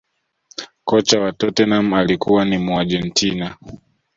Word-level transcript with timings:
kocha 0.85 1.19
wa 1.21 1.31
tottenham 1.31 1.93
alikuwa 1.93 2.45
ni 2.45 2.57
muargentina 2.57 3.57